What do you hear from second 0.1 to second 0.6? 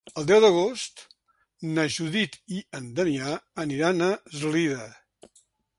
El deu